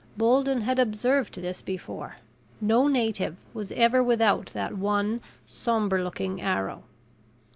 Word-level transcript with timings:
Bolden 0.17 0.61
had 0.61 0.79
observed 0.79 1.35
this 1.35 1.61
before 1.61 2.15
no 2.59 2.87
native 2.87 3.37
was 3.53 3.71
ever 3.73 4.03
without 4.03 4.47
that 4.47 4.75
one 4.75 5.21
somber 5.45 6.03
looking 6.03 6.41
arrow. 6.41 6.85